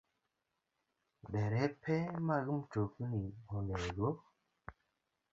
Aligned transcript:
Derepe 1.31 1.95
mag 2.27 2.45
mtokni 2.57 3.19
onego 3.55 4.09